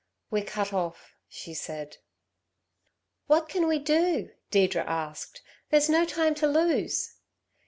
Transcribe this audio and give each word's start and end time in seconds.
"We're 0.31 0.45
cut 0.45 0.73
off," 0.73 1.13
she 1.29 1.53
said. 1.53 1.97
"What 3.27 3.47
can 3.47 3.67
we 3.67 3.77
do?" 3.77 4.31
Deirdre 4.49 4.83
asked. 4.87 5.43
"There's 5.69 5.89
no 5.91 6.05
time 6.05 6.33
to 6.41 6.47
lose." 6.47 7.17